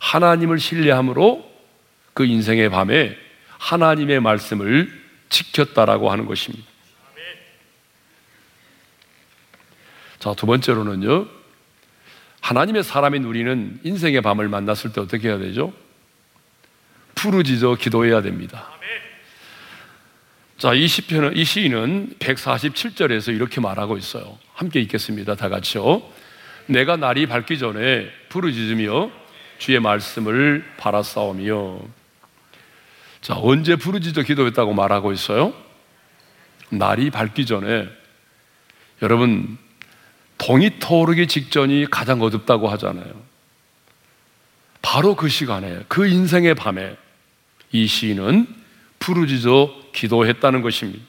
[0.00, 1.48] 하나님을 신뢰함으로
[2.14, 3.16] 그 인생의 밤에
[3.58, 4.97] 하나님의 말씀을
[5.28, 6.66] 지켰다라고 하는 것입니다.
[10.18, 11.26] 자, 두 번째로는요.
[12.40, 15.72] 하나님의 사람인 우리는 인생의 밤을 만났을 때 어떻게 해야 되죠?
[17.14, 18.68] 부르짖어 기도해야 됩니다.
[20.56, 24.38] 자, 이 시편은, 이 시인은 147절에서 이렇게 말하고 있어요.
[24.54, 25.36] 함께 읽겠습니다.
[25.36, 26.02] 다 같이요.
[26.66, 29.10] 내가 날이 밝기 전에 부르짖으며
[29.58, 31.80] 주의 말씀을 바라싸우며.
[33.20, 35.52] 자, 언제 부르짖어 기도했다고 말하고 있어요?
[36.70, 37.88] 날이 밝기 전에.
[39.02, 39.58] 여러분,
[40.38, 43.28] 동이 터오르기 직전이 가장 어둡다고 하잖아요.
[44.82, 46.96] 바로 그 시간에, 그 인생의 밤에
[47.72, 48.46] 이 시인은
[48.98, 51.04] 부르짖어 기도했다는 것입니다.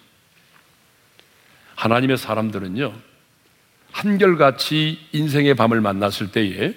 [1.76, 2.93] 하나님의 사람들은요,
[3.91, 6.74] 한결같이 인생의 밤을 만났을 때에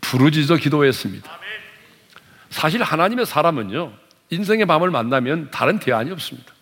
[0.00, 1.30] 부르짖어 기도했습니다.
[2.50, 3.92] 사실 하나님의 사람은요,
[4.34, 6.52] 인생의 밤을 만나면 다른 대안이 없습니다.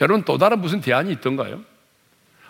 [0.00, 1.62] 여러분 또 다른 무슨 대안이 있던가요?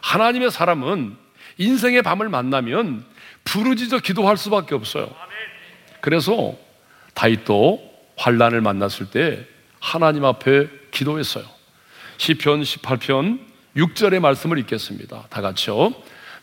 [0.00, 1.16] 하나님의 사람은
[1.58, 3.04] 인생의 밤을 만나면
[3.44, 5.14] 부르짖어 기도할 수밖에 없어요.
[6.00, 6.54] 그래서
[7.14, 9.46] 다윗도 환란을 만났을 때
[9.80, 11.44] 하나님 앞에 기도했어요.
[12.16, 13.40] 시편 18편
[13.76, 15.26] 6절의 말씀을 읽겠습니다.
[15.30, 15.94] 다 같이요.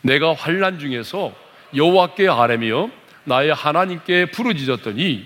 [0.01, 1.33] 내가 환란 중에서
[1.75, 2.89] 여호와께 아뢰며
[3.23, 5.25] 나의 하나님께 부르짖었더니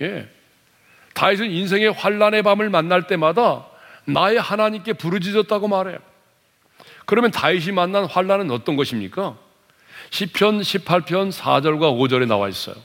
[0.00, 0.28] 예.
[1.14, 3.66] 다윗은 인생의 환란의 밤을 만날 때마다
[4.04, 5.98] 나의 하나님께 부르짖었다고 말해요.
[7.06, 9.36] 그러면 다윗이 만난 환란은 어떤 것입니까?
[10.10, 12.76] 시편 18편 4절과 5절에 나와 있어요.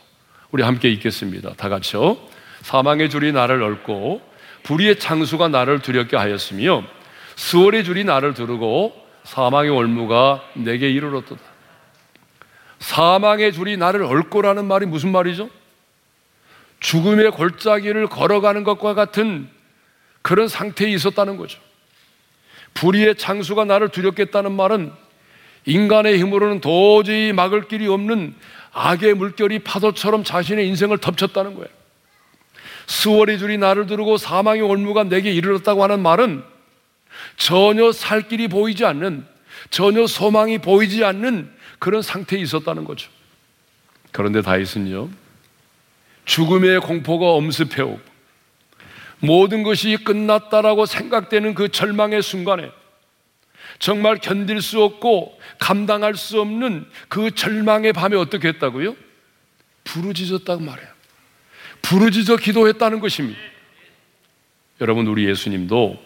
[0.52, 1.54] 우리 함께 읽겠습니다.
[1.54, 2.18] 다 같이요.
[2.62, 4.22] 사망의 줄이 나를 얽고
[4.64, 6.84] 불의의 창수가 나를 두렵게 하였으며
[7.36, 11.42] 수월의 줄이 나를 두르고 사망의 올무가 내게 이르렀도다.
[12.80, 15.50] 사망의 줄이 나를 얽고라는 말이 무슨 말이죠?
[16.80, 19.50] 죽음의 골짜기를 걸어가는 것과 같은
[20.22, 21.60] 그런 상태에 있었다는 거죠.
[22.74, 24.92] 불의의 창수가 나를 두렵겠다는 말은
[25.66, 28.36] 인간의 힘으로는 도저히 막을 길이 없는
[28.72, 31.68] 악의 물결이 파도처럼 자신의 인생을 덮쳤다는 거예요.
[32.86, 36.44] 수월의 줄이 나를 두르고 사망의 올무가 내게 이르렀다고 하는 말은
[37.36, 39.26] 전혀 살 길이 보이지 않는,
[39.70, 43.10] 전혀 소망이 보이지 않는 그런 상태에 있었다는 거죠.
[44.12, 45.10] 그런데 다윗은요,
[46.28, 48.00] 죽음의 공포가 엄습해오고,
[49.20, 52.70] 모든 것이 끝났다라고 생각되는 그 절망의 순간에
[53.80, 58.96] 정말 견딜 수 없고 감당할 수 없는 그 절망의 밤에 어떻게 했다고요?
[59.84, 60.88] 부르짖었다고 말해요.
[61.82, 63.40] 부르짖어 기도했다는 것입니다.
[64.82, 65.98] 여러분, 우리 예수님도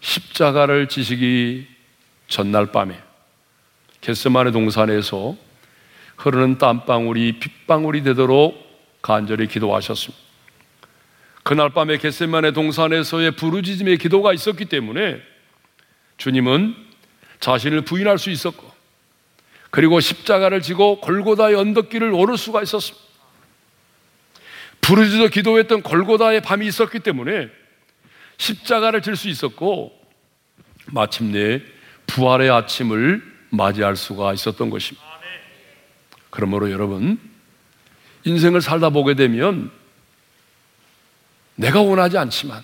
[0.00, 1.66] 십자가를 지시기
[2.28, 2.98] 전날 밤에
[4.00, 5.36] 겟세마네 동산에서
[6.16, 8.65] 흐르는 땀방울이 빗방울이 되도록
[9.06, 10.20] 간절히 기도하셨습니다.
[11.44, 15.22] 그날 밤에 겟세마네 동산에서의 부르짖음의 기도가 있었기 때문에
[16.16, 16.74] 주님은
[17.38, 18.68] 자신을 부인할 수 있었고
[19.70, 23.06] 그리고 십자가를 지고 골고다의 언덕길을 오를 수가 있었습니다.
[24.80, 27.48] 부르짖어 기도했던 골고다의 밤이 있었기 때문에
[28.38, 29.96] 십자가를 질 수 있었고
[30.86, 31.62] 마침내
[32.08, 35.06] 부활의 아침을 맞이할 수가 있었던 것입니다.
[36.30, 37.35] 그러므로 여러분
[38.26, 39.70] 인생을 살다 보게 되면
[41.54, 42.62] 내가 원하지 않지만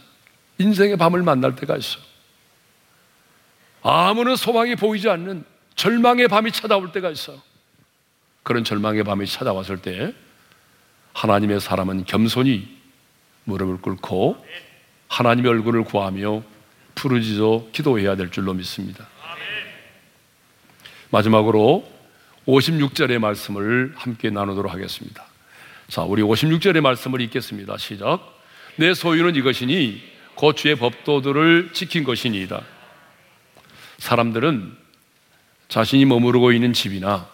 [0.59, 2.03] 인생의 밤을 만날 때가 있어요.
[3.83, 5.45] 아무런 소망이 보이지 않는
[5.77, 7.41] 절망의 밤이 찾아올 때가 있어.
[8.43, 10.13] 그런 절망의 밤이 찾아왔을 때
[11.15, 12.77] 하나님의 사람은 겸손히
[13.45, 14.45] 무릎을 꿇고
[15.09, 16.43] 하나님의 얼굴을 구하며
[16.97, 19.07] 부르짖어 기도해야 될 줄로 믿습니다.
[21.11, 21.89] 마지막으로
[22.49, 25.32] 56절의 말씀을 함께 나누도록 하겠습니다.
[25.93, 27.77] 자, 우리 56절의 말씀을 읽겠습니다.
[27.77, 28.41] 시작.
[28.77, 30.03] 내 소유는 이것이니
[30.37, 32.63] 곧 주의 법도들을 지킨 것이니이다.
[33.99, 34.75] 사람들은
[35.69, 37.29] 자신이 머무르고 있는 집이나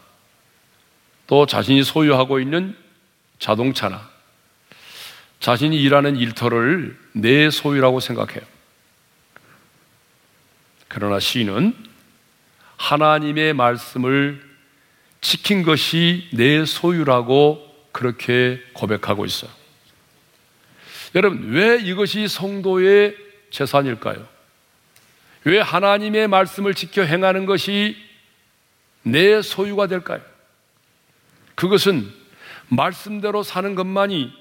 [1.29, 2.77] 또 자신이 소유하고 있는
[3.39, 4.11] 자동차나
[5.39, 8.43] 자신이 일하는 일터를 내 소유라고 생각해요.
[10.89, 11.77] 그러나 시인은
[12.77, 14.43] 하나님의 말씀을
[15.21, 17.68] 지킨 것이 내 소유라고
[17.99, 19.51] 그렇게 고백하고 있어요.
[21.17, 23.17] 여러분, 왜 이것이 성도의
[23.51, 24.25] 재산일까요?
[25.43, 27.97] 왜 하나님의 말씀을 지켜 행하는 것이
[29.03, 30.21] 내 소유가 될까요?
[31.57, 32.09] 그것은
[32.69, 34.33] 말씀대로 사는 것만이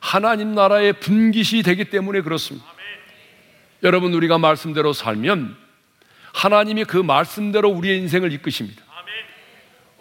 [0.00, 2.66] 하나님 나라의 분깃이 되기 때문에 그렇습니다.
[3.84, 5.56] 여러분, 우리가 말씀대로 살면
[6.32, 8.83] 하나님이 그 말씀대로 우리의 인생을 이끄십니다.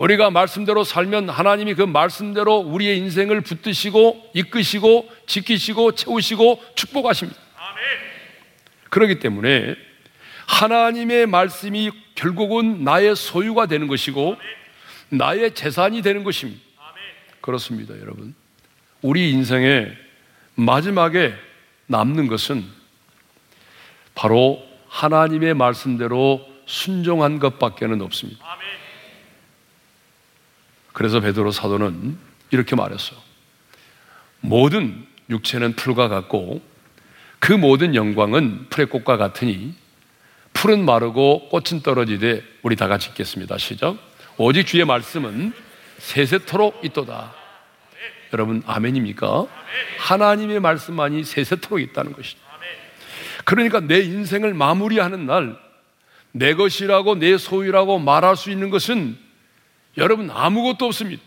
[0.04, 7.40] 우리가 말씀대로 살면 하나님이 그 말씀대로 우리의 인생을 붙드시고 이끄시고 지키시고 채우시고 축복하십니다.
[8.90, 9.76] 그렇기 때문에
[10.46, 14.36] 하나님의 말씀이 결국은 나의 소유가 되는 것이고
[15.08, 16.62] 나의 재산이 되는 것입니다.
[17.40, 18.36] 그렇습니다, 여러분.
[19.02, 19.96] 우리 인생의
[20.56, 21.34] 마지막에
[21.88, 22.66] 남는 것은
[24.16, 28.46] 바로 하나님의 말씀대로 순종한 것밖에는 없습니다.
[30.94, 32.18] 그래서 베드로 사도는
[32.52, 33.16] 이렇게 말했어.
[34.40, 36.62] 모든 육체는 풀과 같고
[37.40, 39.74] 그 모든 영광은 풀의 꽃과 같으니
[40.54, 43.58] 풀은 마르고 꽃은 떨어지되 우리 다 같이 읽겠습니다.
[43.58, 43.98] 시작.
[44.38, 45.54] 오직 주의 말씀은
[45.98, 47.34] 세세토록 있도다.
[48.34, 49.46] 여러분 아멘입니까?
[50.00, 52.40] 하나님의 말씀만이 세세토록 있다는 것이죠.
[53.46, 55.64] 그러니까 내 인생을 마무리하는 날
[56.34, 59.18] 내 것이라고 내 소유라고 말할 수 있는 것은
[59.98, 61.24] 여러분 아무것도 없습니다.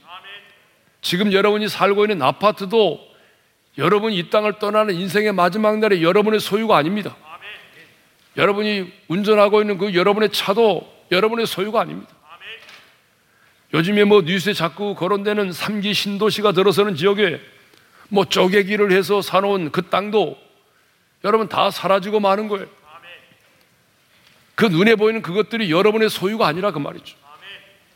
[1.00, 3.06] 지금 여러분이 살고 있는 아파트도
[3.78, 7.16] 여러분이 이 땅을 떠나는 인생의 마지막 날에 여러분의 소유가 아닙니다.
[8.36, 12.12] 여러분이 운전하고 있는 그 여러분의 차도 여러분의 소유가 아닙니다.
[13.74, 17.40] 요즘에 뭐 뉴스에 자꾸 거론되는 3기 신도시가 들어서는 지역에
[18.08, 20.38] 뭐 쪼개기를 해서 사놓은 그 땅도
[21.24, 22.66] 여러분 다 사라지고 마는 거예요.
[24.54, 27.16] 그 눈에 보이는 그것들이 여러분의 소유가 아니라 그 말이죠.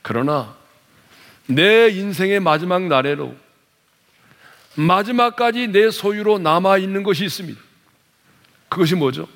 [0.02, 0.59] 그러나
[1.54, 3.34] 내 인생의 마지막 날에로
[4.76, 7.60] 마지막까지 내 소유로 남아 있는 것이 있습니다.
[8.68, 9.28] 그것이 뭐죠?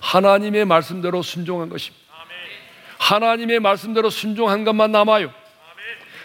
[0.00, 2.04] 하나님의 말씀대로 순종한 것입니다.
[2.98, 5.32] 하나님의 말씀대로 순종한 것만 남아요.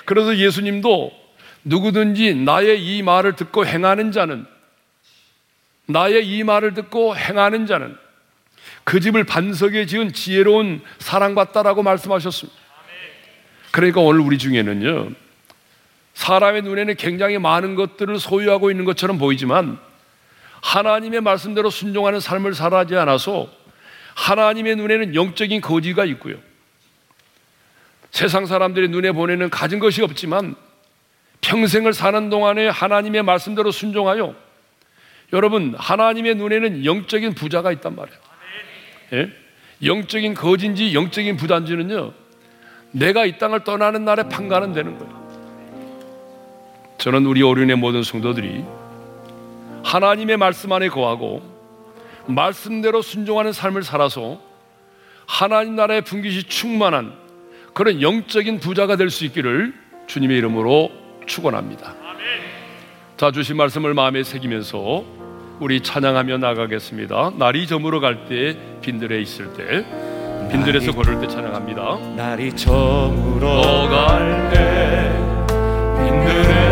[0.06, 1.12] 그래서 예수님도
[1.64, 4.48] 누구든지 나의 이 말을 듣고 행하는 자는
[5.86, 7.96] 나의 이 말을 듣고 행하는 자는
[8.84, 12.60] 그 집을 반석에 지은 지혜로운 사랑받다라고 말씀하셨습니다.
[13.72, 15.12] 그러니까 오늘 우리 중에는요,
[16.14, 19.80] 사람의 눈에는 굉장히 많은 것들을 소유하고 있는 것처럼 보이지만
[20.62, 23.50] 하나님의 말씀대로 순종하는 삶을 살아지 않아서
[24.16, 26.38] 하나님의 눈에는 영적인 거지가 있고요.
[28.12, 30.56] 세상 사람들이 눈에 보내는 가진 것이 없지만
[31.42, 34.36] 평생을 사는 동안에 하나님의 말씀대로 순종하여
[35.32, 38.20] 여러분 하나님의 눈에는 영적인 부자가 있단 말이에요.
[39.14, 39.32] 예?
[39.86, 42.14] 영적인 거진지 영적인 부단지는요
[42.92, 45.20] 내가 이 땅을 떠나는 날에 판가는 되는 거예요.
[46.98, 48.64] 저는 우리 오륜의 모든 성도들이
[49.84, 51.42] 하나님의 말씀 안에 거하고
[52.28, 54.40] 말씀대로 순종하는 삶을 살아서
[55.26, 57.14] 하나님 나라의 분깃이 충만한
[57.74, 59.74] 그런 영적인 부자가 될 수 있기를
[60.08, 60.92] 주님의 이름으로
[61.26, 61.96] 축원합니다.
[63.16, 65.06] 자 주신 말씀을 마음에 새기면서
[65.60, 67.34] 우리 찬양하며 나가겠습니다.
[67.38, 69.86] 날이 저물어 갈 때 빈들에 있을 때
[70.52, 71.98] 빈들에서 걸을 때 찬양합니다.
[72.16, 75.12] 날이 저물어 갈때
[75.98, 76.69] 빈들에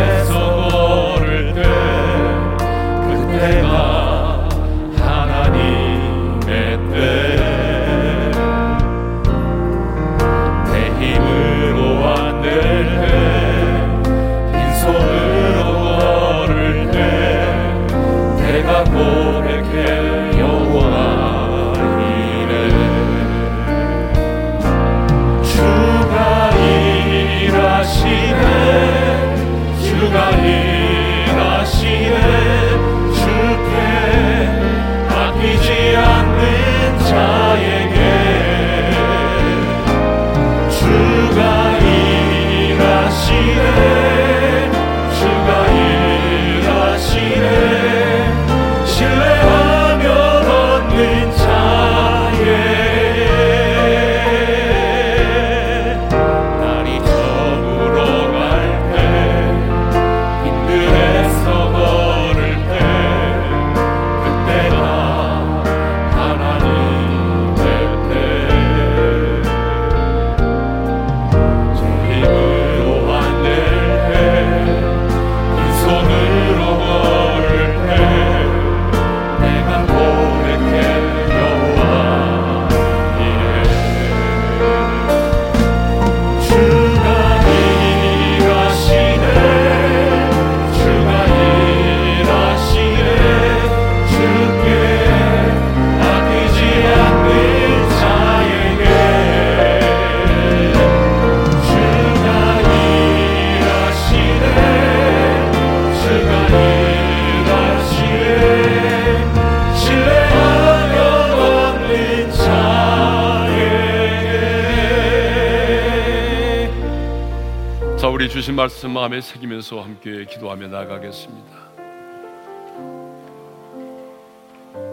[118.47, 121.51] 주신 말씀 마음에 새기면서 함께 기도하며 나가겠습니다.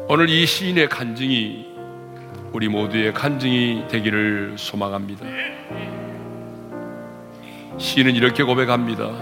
[0.08, 1.72] 오늘 이 시인의 간증이
[2.50, 5.24] 우리 모두의 간증이 되기를 소망합니다.
[7.78, 9.12] 시인은 이렇게 고백합니다.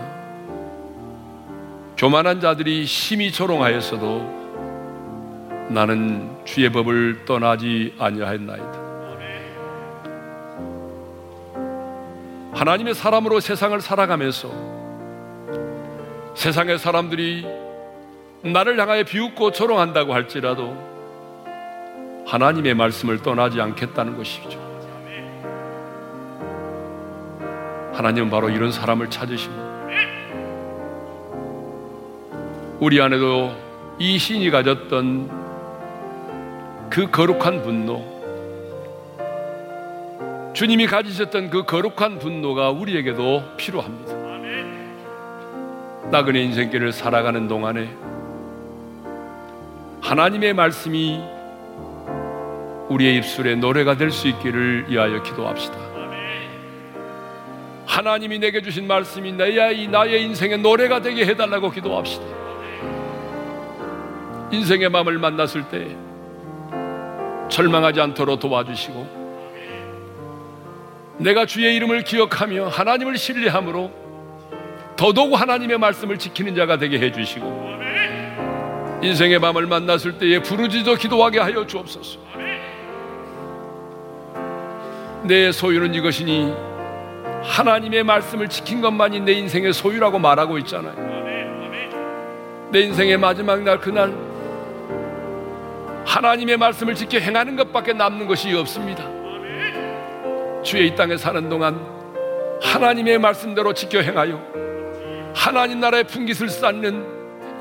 [1.98, 8.81] 교만한 자들이 심히 조롱하였어도 나는 주의 법을 떠나지 아니하였나이다.
[12.52, 14.50] 하나님의 사람으로 세상을 살아가면서
[16.34, 17.46] 세상의 사람들이
[18.42, 20.76] 나를 향하여 비웃고 조롱한다고 할지라도
[22.26, 24.60] 하나님의 말씀을 떠나지 않겠다는 것이죠.
[27.92, 29.62] 하나님은 바로 이런 사람을 찾으십니다.
[32.80, 33.52] 우리 안에도
[33.98, 35.42] 이 신이 가졌던
[36.90, 38.11] 그 거룩한 분노,
[40.52, 44.12] 주님이 가지셨던 그 거룩한 분노가 우리에게도 필요합니다.
[46.10, 47.88] 나그네 인생길을 살아가는 동안에
[50.02, 51.22] 하나님의 말씀이
[52.90, 55.78] 우리의 입술에 노래가 될 수 있기를 위하여 기도합시다.
[57.86, 62.24] 하나님이 내게 주신 말씀이 나의, 나의 인생의 노래가 되게 해달라고 기도합시다.
[64.50, 65.96] 인생의 마음을 만났을 때
[67.48, 69.21] 절망하지 않도록 도와주시고
[71.18, 73.90] 내가 주의 이름을 기억하며 하나님을 신뢰함으로
[74.96, 77.72] 더더욱 하나님의 말씀을 지키는 자가 되게 해주시고
[79.02, 82.20] 인생의 밤을 만났을 때에 부르짖어 기도하게 하여 주옵소서.
[85.24, 86.52] 내 소유는 이것이니
[87.42, 91.12] 하나님의 말씀을 지킨 것만이 내 인생의 소유라고 말하고 있잖아요.
[92.70, 94.14] 내 인생의 마지막 날 그날
[96.06, 99.21] 하나님의 말씀을 지켜 행하는 것밖에 남는 것이 없습니다.
[100.62, 101.80] 주의 이 땅에 사는 동안
[102.62, 104.40] 하나님의 말씀대로 지켜 행하여
[105.34, 107.04] 하나님 나라의 풍깃을 쌓는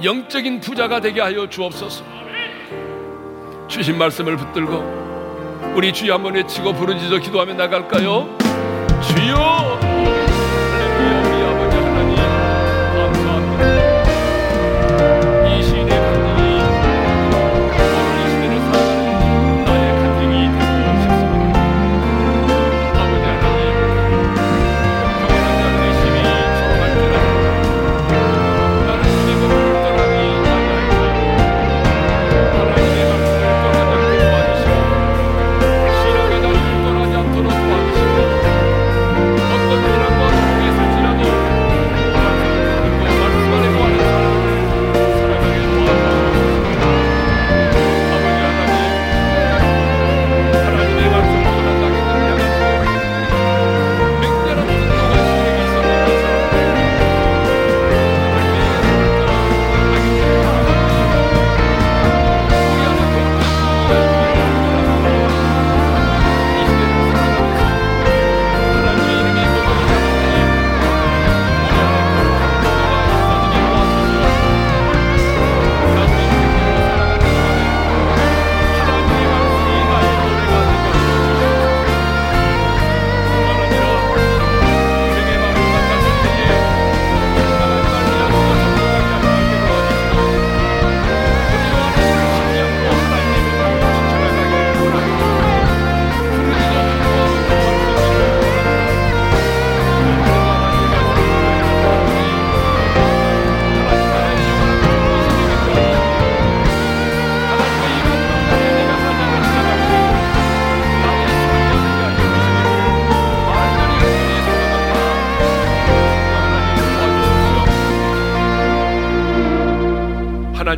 [0.04, 2.04] 영적인 부자가 되게 하여 주옵소서.
[3.68, 8.38] 주신 말씀을 붙들고 우리 주여 한번 외치고 부르짖어 기도하며 나갈까요?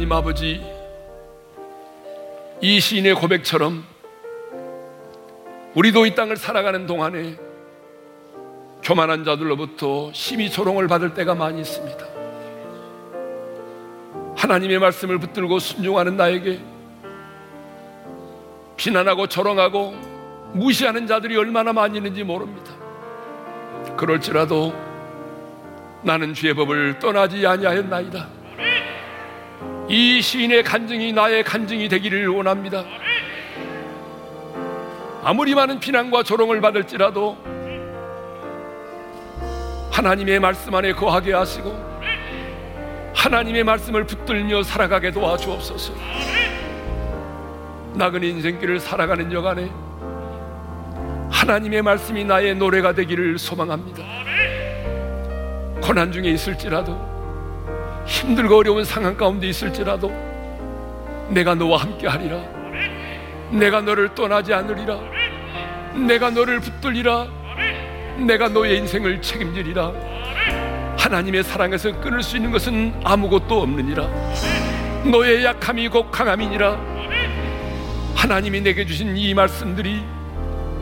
[0.04, 0.62] 하나님 아버지,
[2.60, 3.86] 이 시인의 고백처럼
[5.76, 7.38] 우리도 이 땅을 살아가는 동안에
[8.84, 12.06] 교만한 자들로부터 심히 조롱을 받을 때가 많이 있습니다.
[14.36, 16.60] 하나님의 말씀을 붙들고 순종하는 나에게
[18.76, 19.94] 비난하고 조롱하고
[20.52, 22.74] 무시하는 자들이 얼마나 많이 있는지 모릅니다.
[23.96, 24.74] 그럴지라도
[26.02, 28.43] 나는 주의 법을 떠나지 아니하였나이다.
[29.90, 32.84] 이 시인의 간증이 나의 간증이 되기를 원합니다.
[35.24, 37.38] 아무리 많은 비난과 조롱을 받을지라도
[39.92, 41.94] 하나님의 말씀 안에 거하게 하시고
[43.14, 45.94] 하나님의 말씀을 붙들며 살아가게 도와주옵소서.
[47.94, 49.70] 나그네 인생길을 살아가는 여간에
[51.30, 54.04] 하나님의 말씀이 나의 노래가 되기를 소망합니다.
[55.82, 57.13] 고난 중에 있을지라도
[58.06, 60.12] 힘들고 어려운 상황 가운데 있을지라도
[61.30, 62.38] 내가 너와 함께 하리라.
[63.52, 65.00] 내가 너를 떠나지 않으리라.
[66.08, 67.28] 내가 너를 붙들리라.
[68.18, 69.92] 내가 너의 인생을 책임지리라.
[70.98, 74.08] 하나님의 사랑에서 끊을 수 있는 것은 아무것도 없느니라.
[75.12, 76.94] 너의 약함이 곧 강함이니라.
[78.16, 80.02] 하나님이 내게 주신 이 말씀들이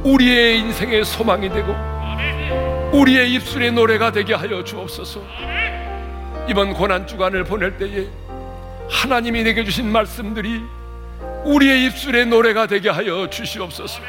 [0.03, 1.76] 우리의 인생의 소망이 되고
[2.93, 5.22] 우리의 입술의 노래가 되게 하여 주옵소서.
[6.51, 8.07] 이번 고난 주간을 보낼 때에
[8.89, 10.61] 하나님이 내게 주신 말씀들이
[11.45, 14.01] 우리의 입술의 노래가 되게 하여 주시옵소서.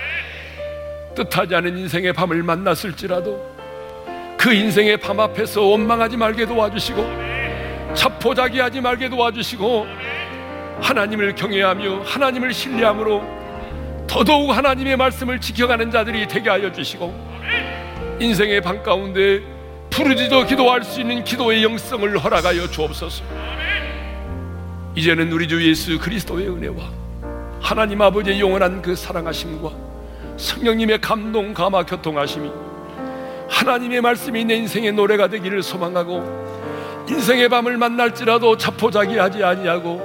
[1.14, 3.56] 뜻하지 않은 인생의 밤을 만났을지라도
[4.36, 9.86] 그 인생의 밤 앞에서 원망하지 말게 도와주시고 자포자기하지 말게 도와주시고
[10.80, 13.22] 하나님을 경외하며 하나님을 신뢰함으로
[14.08, 19.51] 더더욱 하나님의 말씀을 지켜가는 자들이 되게 하여 주시고 인생의 밤 가운데
[19.92, 23.22] 부르짖어 기도할 수 있는 기도의 영성을 허락하여 주옵소서.
[24.94, 26.90] 이제는 우리 주 예수 그리스도의 은혜와
[27.60, 29.70] 하나님 아버지의 영원한 그 사랑하심과
[30.38, 32.50] 성령님의 감동 감화 교통하심이
[33.50, 40.00] 하나님의 말씀이 내 인생의 노래가 되기를 소망하고 인생의 밤을 만날지라도 자포자기하지 아니하고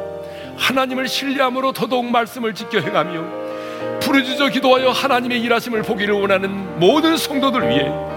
[0.58, 8.17] 하나님을 신뢰함으로 더더욱 말씀을 지켜 행하며 부르짖어 기도하여 하나님의 일하심을 보기를 원하는 모든 성도들 위해